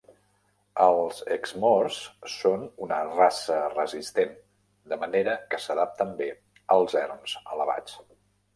[0.85, 1.99] Els exmoors
[2.37, 4.33] són una raça resistent,
[4.95, 6.33] de manera que s'adapten bé
[6.79, 8.03] als erms elevats.